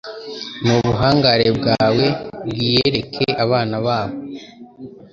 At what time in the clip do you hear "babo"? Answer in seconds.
3.85-4.17